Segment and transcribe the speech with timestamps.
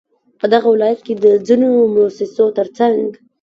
[0.39, 3.09] په دغه ولايت كې د ځينو مؤسسو ترڅنگ